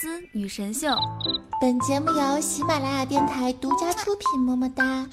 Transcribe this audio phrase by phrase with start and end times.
[0.00, 0.88] 思女神秀，
[1.60, 5.06] 本节目由喜马拉雅电台独家出品，么么哒。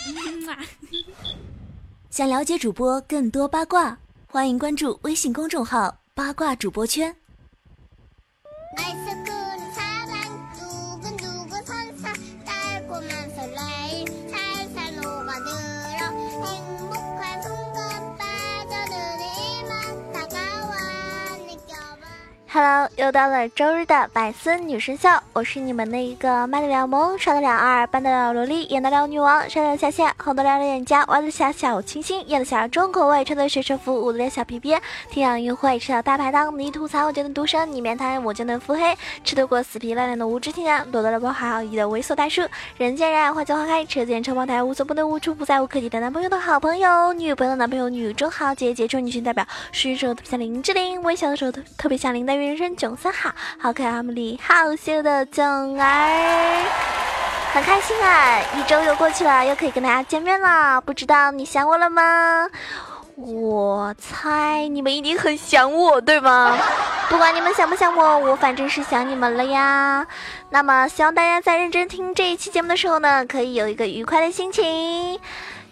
[2.10, 3.98] 想了解主播更多八卦，
[4.28, 7.14] 欢迎关注微信公众号“八卦主播圈”。
[22.50, 42.42] Hello，又到了周日的百思女神秀，我是你们的一个卖得了萌、耍得了二、扮得了萝莉、演得了女王、帅得了下线、红得了脸颊、玩得下小清新、演得下重口味、穿得学车服、舞得了小皮鞭、听奥运会、吃到大排档、你吐槽我就能毒舌，你面瘫我就能腹黑，吃得过死皮赖脸的无知青年，躲得了不好意的猥琐大叔，
[42.78, 52.47] 人见人爱花见花开，车见车爆胎，无所不能无处不在，无可替代男朋友的好朋友，女朋友的男朋友，女中豪杰，杰出女性代表，睡的时候特别像林志玲，微笑的时候特特别像林黛玉。
[52.48, 53.30] 人生囧三好，
[53.60, 56.64] 好可爱，好美丽，好秀的囧儿，
[57.52, 58.40] 很开心啊！
[58.56, 60.80] 一周又过去了，又可以跟大家见面了。
[60.80, 62.48] 不知道你想我了吗？
[63.18, 66.58] 我猜你们一定很想我，对吗？
[67.10, 70.08] 不管你们想不想我，我反正是想你们了呀。
[70.50, 75.20] 那么，希望大家在认真听这一期节目的时候呢，可以有一个愉快的心情。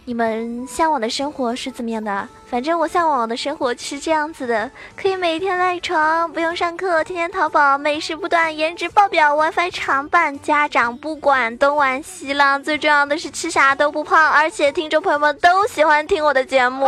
[0.07, 2.27] 你们向往的生活是怎么样的？
[2.45, 16.85] 反正我向往的生活是这样子的：可以每天赖床，不用上课，天天淘宝，美食不断，颜值爆表，WiFi 常伴，家长不管，东玩西浪，最重要的是吃啥都不胖，而且听众朋友们都喜欢听我的节目。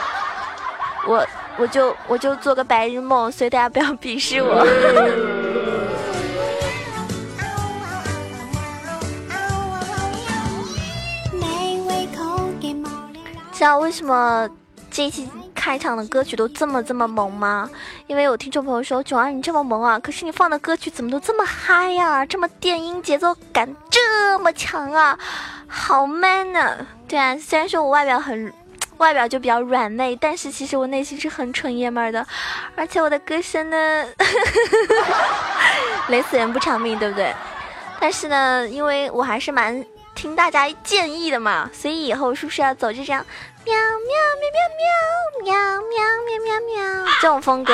[1.06, 1.26] 我
[1.58, 4.66] 我就我就做个白日梦，所以大家不要鄙视我。
[13.60, 14.48] 知道为什么
[14.90, 17.68] 这一期开场的歌曲都这么这么萌吗？
[18.06, 22.24] 因为有听众朋友说：“囧儿你这么萌啊，可是你放的歌曲怎么都这么嗨呀？
[22.24, 25.18] 这么电音节奏感这么强啊，
[25.68, 26.74] 好 man 啊！”
[27.06, 28.50] 对啊，虽然说我外表很，
[28.96, 32.26] 外表就比较软妹，但是其实我内心是很纯爷们的，
[32.74, 34.06] 而且我的歌声呢，
[36.08, 37.34] 雷死人不偿命，对不对？
[38.00, 39.84] 但是呢，因为我还是蛮
[40.14, 43.24] 听大家建议的嘛，所以以后是不是要走这样？
[43.64, 44.88] 喵喵喵喵
[45.42, 45.50] 喵喵
[45.88, 47.72] 喵喵喵喵，这种风格。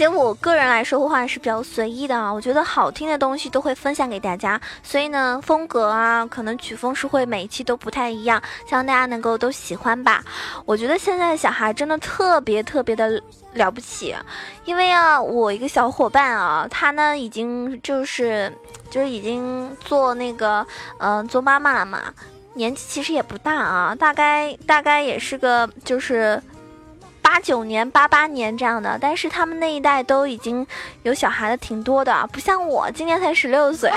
[0.00, 10.24] 其实我个人来说的话是比较随意的啊，我觉得好听的东西都会分享给大家，所以呢，风格啊，可能曲风是会每一期都不太一样，希望大家能够都喜欢吧。
[10.64, 13.22] 我觉得现在的小孩真的特别特别的
[13.52, 14.16] 了不起，
[14.64, 18.50] 因为啊，我一个小伙伴啊，他呢已经就是
[18.88, 22.04] 就是已经做那个嗯做妈妈了嘛，
[22.54, 26.42] 年纪其实也不大啊，大概大概也是个就是。
[27.30, 30.66] 八九年、八八年这样的，但是他们那一代都已经
[31.04, 33.88] 有小孩的挺多的，不像我今年才十六岁。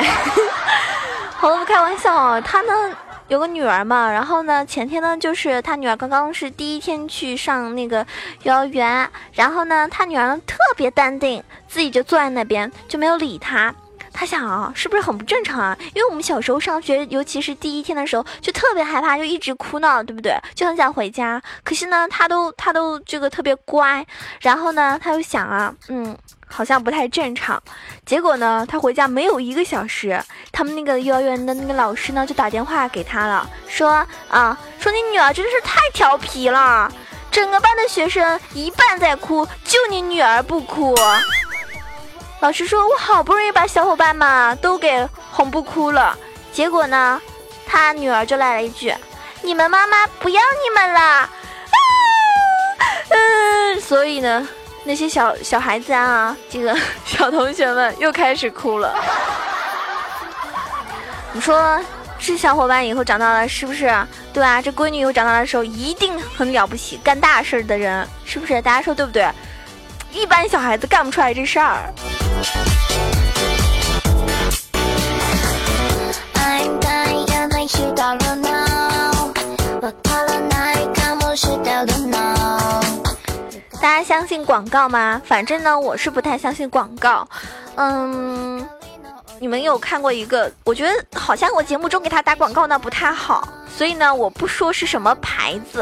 [1.34, 2.96] 好了，不开玩笑，他呢
[3.30, 8.06] 有个女儿嘛，然后呢前天呢就是他女儿刚刚是第一天去上那个
[8.44, 13.74] 幼儿园，然后呢他女儿呢特别淡定，自己就坐在那边就没有理他。
[14.14, 15.78] 他想啊，是不是很不正常啊？
[15.96, 20.34] 因为我们小时候上学，尤其是第一天的时候，就特别害怕，就一直哭闹，对不对？
[20.54, 21.42] 就很想回家。
[21.64, 24.06] 可是呢，他都他都这个特别乖。
[24.42, 26.16] 然后呢，他又想啊，嗯，
[26.48, 27.62] 好像不太正常。
[28.06, 30.22] 结果呢，他回家没有一个小时，
[30.52, 36.92] 他们那个幼儿园的那个老师呢，就打电话给他了，说啊，说你女儿真的是太调皮了，
[37.32, 40.96] 整个班的学生一半在哭，就你女儿不哭。
[42.44, 46.14] 老师说：“我好不容易把小伙伴们都给哄不哭了，
[46.52, 47.22] 结果呢，
[47.66, 48.94] 他女儿就来了一句
[49.42, 51.30] ：‘你们妈妈不要你们了。’啊
[53.08, 54.46] 嗯，所以呢，
[54.84, 58.94] 那些小小孩子啊，这个 小同学们又开始哭了。
[61.32, 61.80] 你说
[62.20, 63.86] 这小伙伴以后长大了是不是？
[64.34, 68.62] 对啊，这闺女以后长大的时候一定很了不起，干大事的人是不是？
[68.62, 69.32] 大家说对不对？
[70.12, 71.90] 一般小孩子干不出来这事儿。”
[84.04, 85.22] 相信广告吗？
[85.26, 87.28] 反正呢，我是不太相信广告。
[87.76, 88.68] 嗯，
[89.40, 90.52] 你们有看过一个？
[90.66, 95.82] 我觉得好像我节目中给他打广告呢不太好，所以呢，我不说是什么牌子。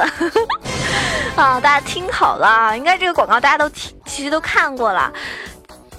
[1.36, 3.70] 啊，大家听好了，应该这个广告大家都，
[4.06, 5.12] 其实都看过了。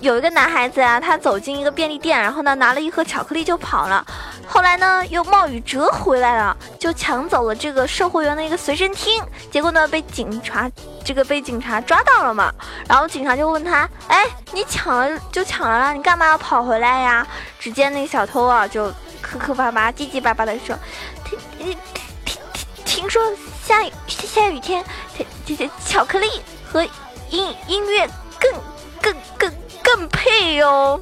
[0.03, 4.05] 有一个男孩子啊，他走进一个便利店，然后呢拿了一盒巧克力就跑了。
[4.45, 9.23] 后来呢又冒雨折回来了，就抢走了这个售货员的一个随身听。
[9.49, 10.69] 结果呢被警察
[11.05, 12.53] 这个被警察抓到了嘛。
[12.89, 17.25] 然后警察就问他：“哎，你抢了就抢了啦，你干嘛要跑回来呀？”
[17.61, 20.77] 只见那个小偷啊就磕磕巴巴、唧唧巴巴的说
[21.25, 21.79] ：“听听
[22.25, 22.43] 听
[22.85, 23.23] 听说
[23.65, 24.85] 下雨下雨天，
[25.17, 26.29] 这这巧克力
[26.67, 26.83] 和
[27.31, 28.05] 音音乐
[28.41, 28.53] 更
[29.01, 31.01] 更。”更更配哟！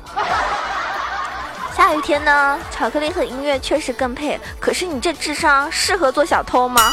[1.76, 4.38] 下雨天呢，巧克力和音乐确实更配。
[4.58, 6.90] 可是你这智商适合做小偷吗？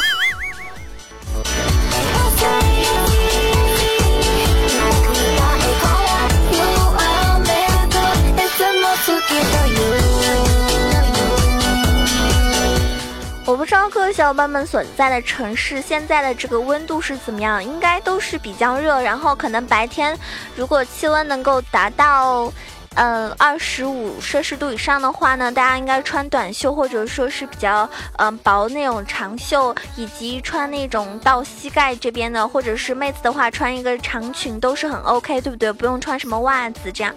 [13.68, 18.98] 我不知道各位小伙伴们所在的城市现在的这个温度是怎么样，应该都是比较热。
[19.02, 20.18] 然后可能白天
[20.56, 22.50] 如果气温能够达到，
[22.94, 27.86] 呃二十五摄氏度以上的话呢，大家应该穿短袖或者说是比较
[28.16, 35.70] 嗯薄那种长袖，以及穿那种到膝盖这边的，或者是妹子的话穿一个长裙都是很 OK，对不对？
[35.70, 37.14] 不用穿什么袜子这样。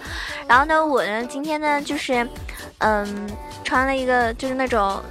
[0.50, 2.28] 然后呢，我呢今天呢就是
[2.80, 3.30] 嗯
[3.64, 5.02] 穿了一个就是那种。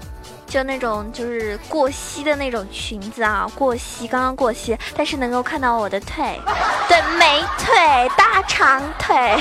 [0.51, 6.41] 就那种就是过膝的那种裙子啊，过膝刚刚过膝，但是能够看到我的腿，
[6.89, 9.41] 对美腿大长腿，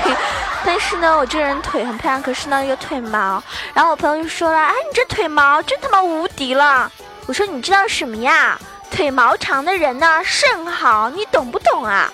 [0.63, 3.43] 但是呢，我这人腿很漂亮，可是呢有腿毛。
[3.73, 6.91] 然后我朋友就说了，哎，你这腿毛真他妈无敌了。
[7.25, 8.59] 我说你知道什么呀？
[8.91, 12.13] 腿毛长的人呢肾好，你懂不懂啊？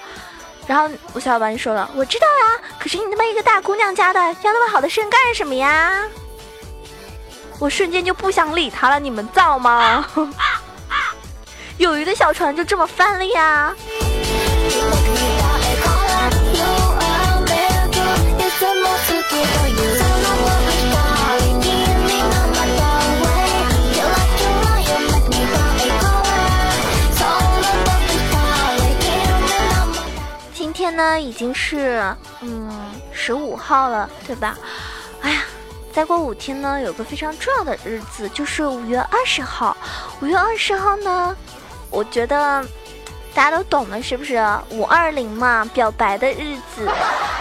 [0.68, 6.02] 然后我小伙伴就说了，我知道呀，可是你他妈一个大姑娘家的，要那么好的肾干什么呀？
[7.60, 10.06] 我瞬间就不想理他了，你们造吗？
[11.78, 13.74] 友谊的小船就这么翻了呀！
[30.54, 32.04] 今天呢，已经是
[32.42, 32.70] 嗯
[33.12, 34.58] 十五号了，对吧？
[35.96, 39.78] 再过五天呢，有个非常重要的日子，就是五月二十号。
[40.20, 41.34] 五月二十号呢，
[41.90, 42.62] 我觉得
[43.34, 44.46] 大家都懂的，是不是？
[44.72, 46.86] 五二零嘛，表白的日子，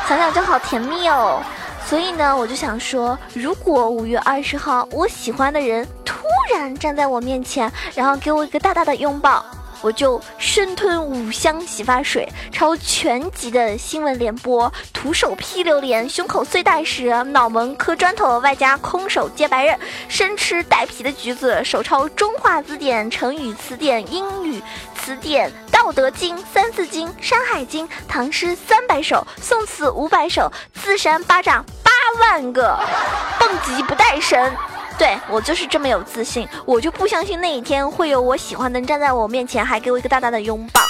[0.09, 1.43] 想想就好甜蜜哦。
[1.85, 6.25] 所以呢，我就想说，如果五月二十号，我喜欢的人突
[6.55, 9.45] 然站在我面前，然后给我一个大大的拥抱。
[9.85, 19.79] 我就生吞五箱洗发水，抄全集的新闻联播，徒手劈榴莲，胸口碎大石，脑门磕砖头，外加空手接白刃，
[20.09, 24.63] 生吃带皮的橘子，手抄中华字典、成语词典、英语
[24.99, 31.91] 词典、道德经、三字经、山海经、唐诗三百首，宋词五百首，自扇巴掌八
[32.21, 32.75] 万个，
[33.39, 34.51] 蹦极不带绳。
[34.99, 40.81] 对我就是这么有自信，我就不相信那一天会有我喜欢的人站在我面前，还给我一个大大的拥抱。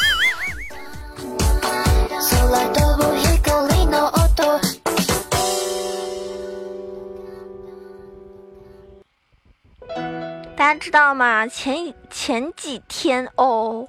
[10.56, 11.46] 大家知道吗？
[11.46, 13.86] 前前几天哦，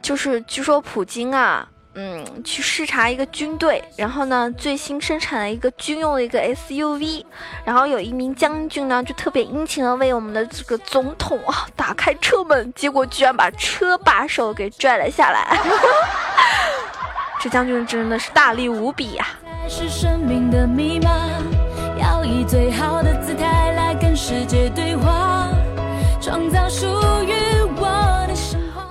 [0.00, 1.68] 就是据说普京啊。
[1.94, 7.24] 嗯，去视察一个军队，然后呢，最新生产了一个军用的一个 SUV，
[7.64, 15.58] 然后有一名将军呢，就特别殷勤的为我们的这个总统啊打开车门，结果居然把车把手给拽了下来。
[17.42, 19.26] 这将军真的是大力无比呀！
[19.68, 21.10] 是生命的密码，
[21.98, 23.14] 要以最好的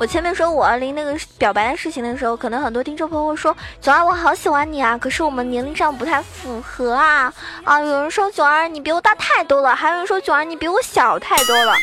[0.09, 7.31] 前面说五二零那个表白的事情的时候，可能很多听众朋友会说：“九儿，我好喜欢你啊！”可是我们年龄上不太符合啊
[7.63, 7.79] 啊！
[7.79, 11.75] 有人说九儿你比我大太多了，还有人说九儿你比我小太多了。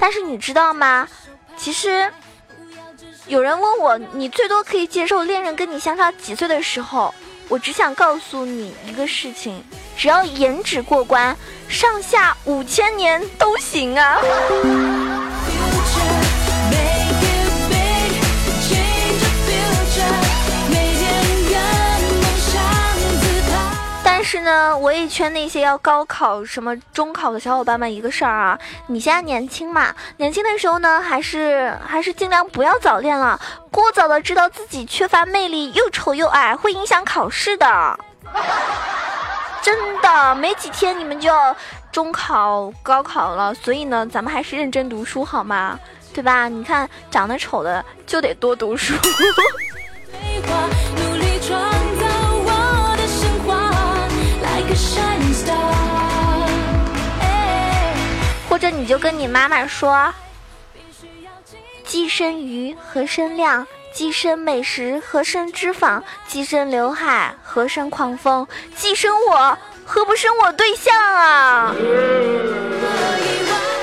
[0.00, 1.06] 但是你知道吗？
[1.56, 2.12] 其实
[3.28, 7.14] 有人问我，你最多可以接受恋人跟你相差几岁的时候，
[7.48, 9.62] 我只想告诉你一个事情：
[9.96, 11.36] 只要颜值过关，
[11.68, 14.18] 上下五千年都行啊！
[24.40, 33.40] 呢，我也劝那些要高考、什么中考的小伙伴们一个事儿啊，你现在年轻嘛，年轻的时候呢，还是还是尽量不要早恋了。
[33.70, 37.98] 过早的知道自己缺乏魅力，又丑又矮，会影响考试的。
[39.62, 41.54] 真的，没几天你们就要
[41.92, 45.78] 中考、高考了，所以呢，咱们还是认真读书好吗？
[46.12, 46.48] 对吧？
[46.48, 48.94] 你看长得丑的就得多读书。
[58.90, 60.12] 就跟你妈妈说：
[61.84, 63.64] 既生瑜，何生亮？
[63.94, 66.02] 既生美食，何生脂肪？
[66.26, 68.48] 既生刘海，何生狂风？
[68.74, 69.56] 既生我，
[69.86, 71.72] 何不生我对象啊？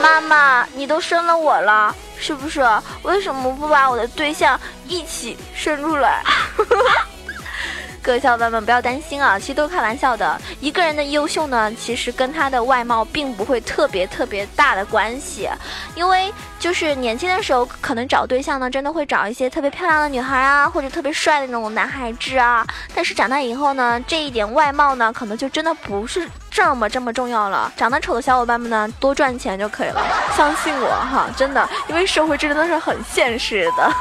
[0.02, 2.62] 妈妈，你都生了我了，是不是？
[3.04, 4.60] 为什么不把我的对象
[4.90, 6.22] 一起生出来？
[8.08, 10.40] 各位小伙伴们不要担心啊，其实都是开玩笑的。
[10.62, 15.50] 一个人的优秀呢，其实跟他的外貌并不会特别特别大的关系，
[15.94, 22.66] 因为就是年轻的时候可能找对象呢，真的会找一些特别漂亮的女孩啊，或者特别帅的那种男孩子啊。
[22.96, 27.70] 但是长大以后呢，这一点外貌呢，可能就真的不是这么这么重要了。
[27.76, 30.02] 长得丑的小伙伴们呢，多赚钱就可以了，
[30.34, 33.94] 相信我哈，真的，因为社会真的是很现实的。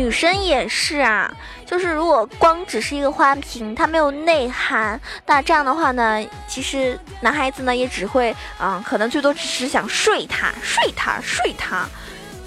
[0.00, 1.30] 女生也是啊，
[1.66, 11.84] 就是如果光只是一个花瓶，它没有内涵，那这样的话呢，其实男孩子呢也只会，嗯，可能最多只是想睡她，睡她，睡她，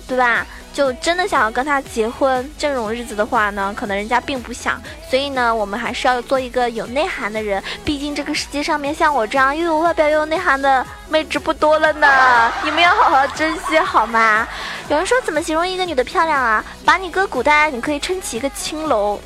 [0.07, 0.43] 对吧？
[0.73, 7.63] 就真的想要跟他结婚这种日子的话呢，可能人家并不想，所以呢，我们还是要做一个有内涵的人。
[7.85, 14.47] 毕竟这个世界上面像我这样又有外表又有内涵的妹纸不多了呢，你们要好好珍惜好吗？
[14.89, 16.65] 有人说怎么形容一个女的漂亮啊？
[16.83, 19.19] 把你搁古代，你可以撑起一个青楼。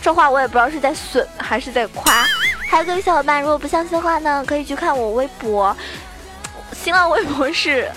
[0.00, 2.24] 这话我也不知道是在损还是在夸。
[2.68, 5.76] 还有各位小伙伴，如果不相信的话呢，可以去看我微博，
[6.72, 7.88] 新浪微博是。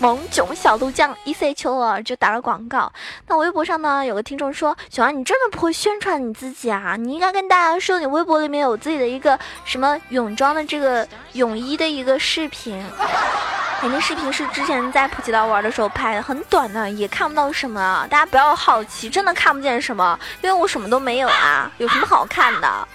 [0.00, 2.92] 萌囧小鹿酱一 C 秋儿就打了广告。
[3.26, 6.96] 那微博上呢，有个听众说：“小安，你真的不会宣传你自己啊？
[6.98, 12.84] 你应该跟大家说，你微博里面有自己的一个什么泳装的这个泳衣的一个视频。
[13.80, 18.06] 肯定视频是之前在普吉岛玩的时候拍的，很短的，也看不到什么。
[18.10, 22.88] 大家不要好奇，真的看不见什么，因为我什么都没有啊，有什么好看的？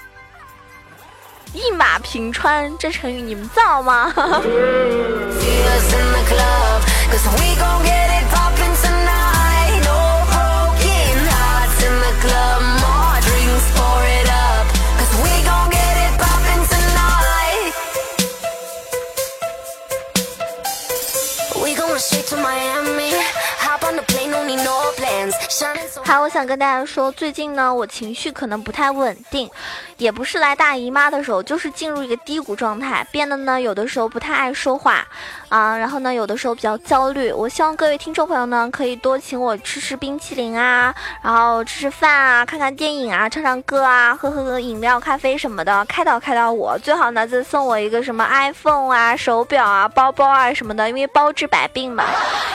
[1.53, 4.12] 一马平川这成语你们造吗？”
[26.06, 29.50] 好，我想跟大家说，最近呢，我情绪可能不太稳定，
[30.00, 35.06] 也不是来大姨妈的时候，就是进入一个低谷状态，变得呢，有的时候不太爱说话，
[35.50, 37.32] 啊，然后呢，有的时候比较焦虑。
[37.34, 46.79] 我希望各位听众朋友呢，可以多请我吃吃冰淇淋啊，然后吃吃饭啊，看看电影啊，唱唱歌啊，喝喝饮料、咖啡什么的，开导开导我。
[46.79, 52.06] 最好呢，再送我一个什么 iPhone 啊、手表啊、包包啊什么的，因为包治百病嘛，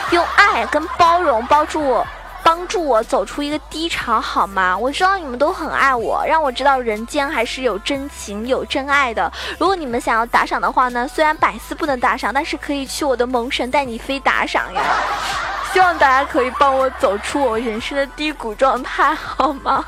[0.09, 2.05] 用爱跟包容包住我。
[2.45, 4.77] 帮助我走出一个低潮好吗？
[4.77, 9.31] 我知道你们都很爱我，让我知道人间还是有真情、有真爱的。
[9.57, 14.81] 如果你们想要打赏的话呢，虽然百思不能打赏，但是可以去我的萌神带你飞打赏呀。
[15.73, 19.83] 希望大家可以帮我走出我人生的低谷状态好吗？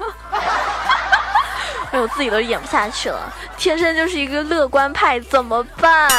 [1.92, 6.10] 哎，我自己都演不下去了，天生就是一个乐观派，怎么办？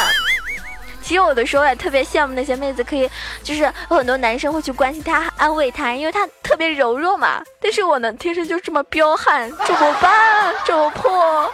[1.09, 3.09] 其实有的时候也特别羡慕那些妹子，可以
[3.43, 7.41] 就是有很多男生会去关心她、安慰她，因为她特别柔弱嘛。
[7.59, 10.53] 但是我呢，天生就这么彪悍，怎么办？
[10.67, 11.51] 怎么破。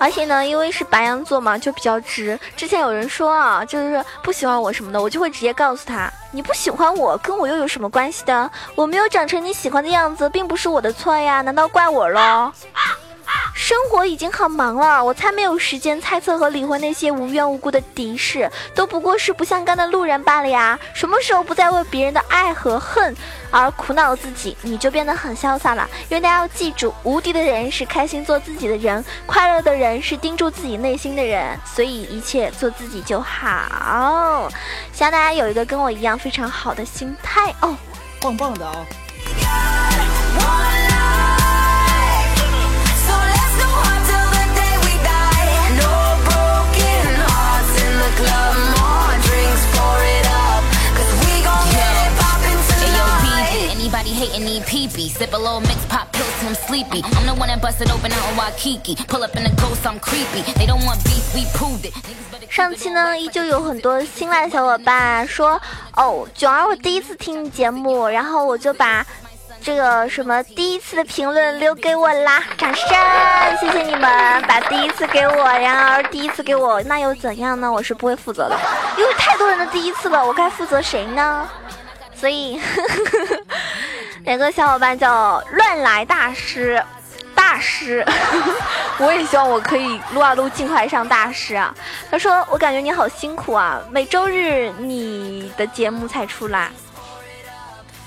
[0.00, 2.40] 而且呢，因为是白羊座嘛，就比较直。
[2.56, 8.50] 之前有人说啊，就是不喜欢我什么的，我就会直接告诉他，你不喜欢我，跟我又有什么关系的？
[8.74, 12.50] 我没有长成你喜欢的样子，并不是我的错呀，难道怪我喽？
[13.54, 20.78] 生活已经很忙了，我才没有时间猜测和理会那些无缘无故的敌视，都不过是不相干的路人罢了呀。
[20.94, 23.14] 什么时候不再为别人的爱和恨
[23.50, 25.88] 而苦恼自己，你就变得很潇洒了。
[26.08, 31.58] 因为大家要记住，无敌的人是开心做自己的人，快乐的人是盯住自己内心的人。
[31.64, 34.48] 所以一切做自己就好。
[34.92, 37.76] 希望大家有一个跟我一样非常好的心态哦，
[38.20, 38.74] 棒棒的啊
[62.48, 65.60] 上期呢，依旧有很多新来的小伙伴说
[65.96, 69.06] ：“哦，九儿，我第一次听节目，然后我就把
[69.62, 72.88] 这个什么第一次的评论留给我啦，掌声！
[73.60, 74.02] 谢谢你们
[74.48, 77.70] 把第一次给我，然而第一次给我那又怎样呢？
[77.70, 78.58] 我是不会负责的，
[78.98, 81.48] 因为太多人的第一次了，我该负责谁呢？
[82.16, 82.60] 所以，
[84.24, 86.82] 两个小伙伴叫乱来大师。
[87.32, 88.06] 大师，
[88.98, 91.74] 我也希望我可以撸啊撸尽快上大师啊！
[92.08, 96.70] 他说：“我感觉你好辛苦啊，每周日你的节目才出来。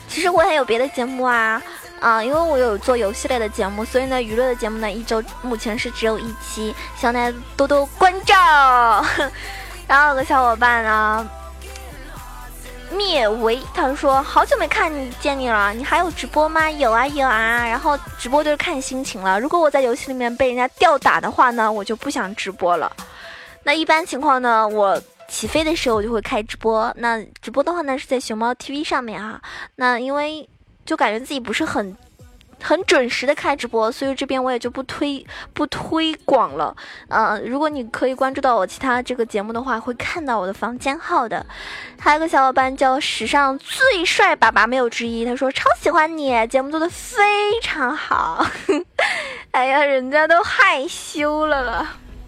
[0.07, 1.61] 其实我还有别的节目啊，
[1.99, 9.03] 啊，因为我有做游戏类的节目，所以呢，娱乐的节目呢，一周目前是只有一期，希望大家多多关照。
[9.87, 11.29] 然后有个小伙伴呢。”
[12.95, 16.69] 灭维，他说好久没看见你了，你还有直播吗？
[16.69, 19.39] 有啊有啊，然后直播就是看心情了。
[19.39, 22.91] 如果我在游戏里面被人家吊打的话呢，我就不想直播了。
[23.63, 26.93] 那一般情况呢，我起飞的时候我就会开直播。
[26.97, 29.41] 那直播的话呢，是在熊猫 TV 上面啊。
[29.75, 30.47] 那因为
[30.85, 31.95] 就感觉自己不是很。
[32.63, 36.75] 很准时的开直播，所以这边我也就不推不推广了。
[37.09, 41.45] 嗯，如果你可以关注到我其他这个节目的话，会看到我的房间号的。
[41.99, 45.25] 还有个小伙伴叫史上最帅爸爸，没有之一。
[45.25, 48.45] 他说超喜欢你，节目做的非常好。
[49.51, 51.87] 哎呀，人家都害羞了了。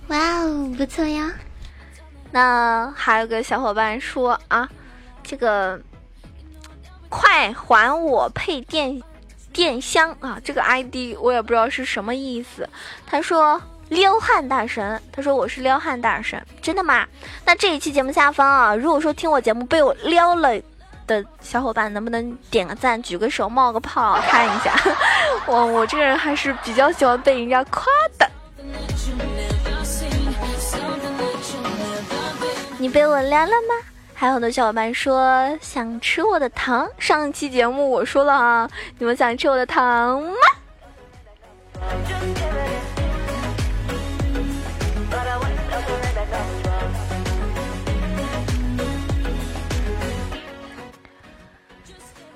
[0.09, 1.31] 哇哦，不错呀。
[2.31, 4.67] 那还有个小伙伴说啊，
[5.23, 5.79] 这个
[7.07, 9.01] 快还我配电。
[9.55, 12.67] 电香啊，这个 ID 我也不知道是什么意思。
[13.07, 17.07] 他说撩汉大神，他说我是撩汉大神，真的吗？
[17.45, 20.59] 那这一期节目下方啊，如果说听我节目被我撩了
[21.07, 24.75] 的小伙伴，能不能点个赞、举个手、冒个泡看一下？
[25.47, 27.85] 我我这个人还是比较喜欢被人家夸
[28.19, 28.29] 的。
[32.77, 33.84] 你被我撩了吗？
[34.17, 40.31] 还有很多小伙伴说想吃我的糖，上期节目我说了啊，你们想吃我的糖吗？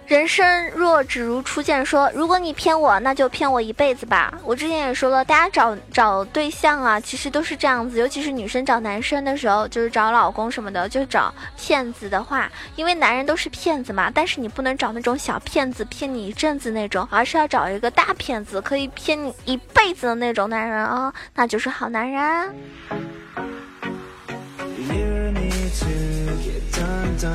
[0.09, 4.33] 人生若只如初见，说如果你骗我，那就骗我一辈子吧。
[4.43, 14.09] 我之前也说了，大家找找对象啊，其实都是这样子，尤其是女生找男生的时候，就是找老公什么的，就找骗子的话，因为男人都是骗子嘛。
[14.11, 22.55] 但是你不能找那种小骗子骗你一阵子那种，而是要找一个大骗子，可以骗你一辈子的那种男人啊，那就是好男人。
[27.19, 27.27] 节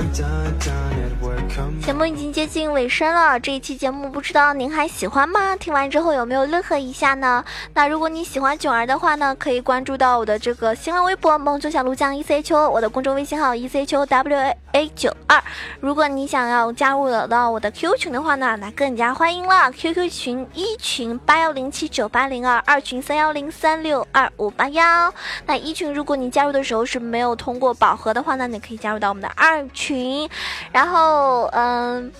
[1.92, 5.55] 目已经接近尾声了，这一期节目不知道您还喜欢吗？
[5.57, 7.44] 听完之后有没有乐呵一下呢？
[7.75, 15.44] 那如果你喜欢囧儿的话呢，可以关注到我的这个新浪微博“梦中小鹿酱 E C H O”，我的公众微信号 “E C H O W A 九二”。
[15.81, 19.70] 如果你想要加入到我的 Q 群的话呢，那更加欢迎了。
[19.70, 25.12] QQ 群一群八幺零七九八零二，二群三幺零三六二五八幺。
[25.44, 30.27] 那一群如果你加入的时候是没有通过饱和的话呢，你可以加入到我们的二群。
[30.73, 32.11] 然后，嗯，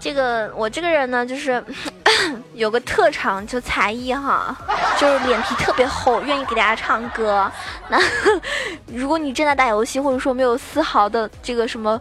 [0.00, 1.62] 这个我这个人呢，就是
[2.54, 4.56] 有个特长，就才艺哈，
[4.98, 7.50] 就是脸皮特别厚，愿意给大家唱歌。
[7.90, 7.98] 那
[8.86, 12.00] 如果你正在打游戏，或者说没有丝毫的这个什么，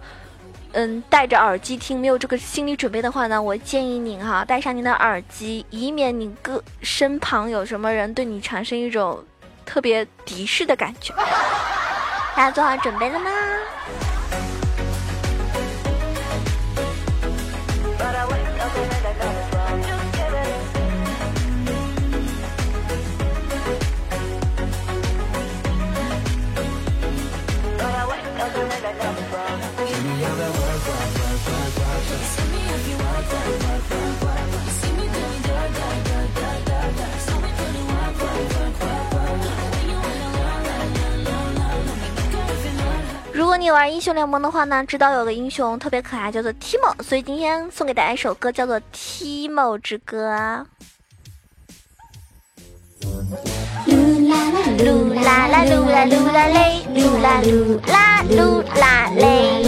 [0.74, 9.24] 嗯，戴着耳机听，没有这个心理准备的话呢，我建议您哈，戴上您的耳机，以免你个身旁有什么人对你产生一种
[9.66, 11.14] 特别敌视的感觉。
[12.36, 13.32] 大家做好准备了吗？
[43.68, 50.34] 你玩英雄联盟的话呢，知道有个英雄特别可爱，叫做 Timo，所以今天送给大家一首歌，叫做《Timo 之歌》。
[53.92, 59.62] 噜啦啦噜啦啦噜啦噜啦嘞，噜啦噜啦噜啦嘞，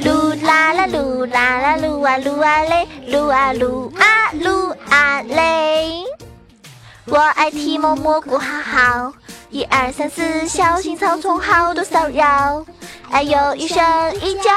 [0.00, 6.04] 噜啦啦噜啦啦噜啊噜啊嘞，噜啊噜啊噜啊嘞。
[7.04, 9.12] 我爱提莫蘑菇好好，
[9.52, 12.64] 一二三四，小心草丛好多骚扰。
[13.10, 13.78] 哎呦一声
[14.22, 14.50] 一脚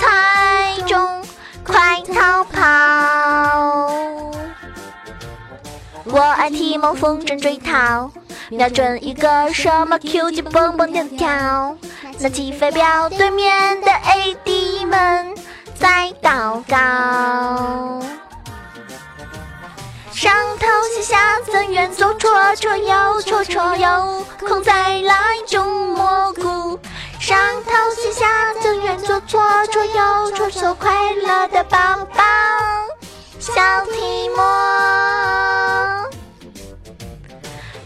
[0.00, 1.22] 踩中，
[1.62, 3.92] 快逃跑！
[6.04, 8.10] 我爱提莫风筝追逃，
[8.48, 11.76] 瞄准一个什么 Q 就蹦蹦跳跳。
[12.18, 15.34] 那起飞镖对面的 AD 们。
[15.80, 18.02] 在祷告。
[20.20, 26.78] 上头写下怎愿做绰绰有绰绰有，空再来种蘑菇。
[27.18, 31.78] 上头写下怎愿做绰绰有绰绰快乐的宝
[32.14, 32.22] 宝。
[33.38, 34.44] 小提莫，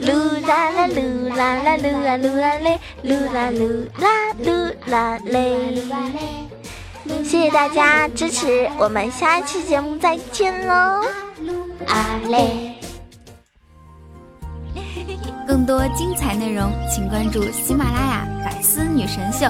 [0.00, 6.53] 噜啦啦噜啦啦噜啦噜啦嘞，噜啦噜啦噜啦嘞。
[7.06, 10.74] 谢谢大家支持，我们下一期节目再见喽。
[11.86, 12.74] 啊嘞！
[15.46, 19.46] 更多精彩内容，请关注喜马拉雅《百思女神秀》。